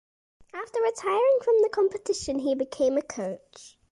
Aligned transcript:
After 0.51 0.81
retiring 0.81 1.37
from 1.43 1.69
competition 1.69 2.39
he 2.39 2.55
became 2.55 2.97
a 2.97 3.03
coach. 3.03 3.77